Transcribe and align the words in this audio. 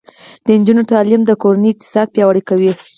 د 0.45 0.47
نجونو 0.59 0.83
تعلیم 0.91 1.21
د 1.25 1.31
کورنۍ 1.41 1.69
اقتصاد 1.73 2.07
پیاوړی 2.15 2.41
کوي. 2.49 2.71